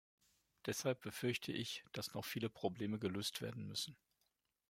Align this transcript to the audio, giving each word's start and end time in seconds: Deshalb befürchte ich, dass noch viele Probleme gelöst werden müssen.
Deshalb 0.65 0.99
befürchte 1.01 1.51
ich, 1.51 1.85
dass 1.91 2.15
noch 2.15 2.25
viele 2.25 2.49
Probleme 2.49 2.97
gelöst 2.97 3.39
werden 3.43 3.67
müssen. 3.67 3.95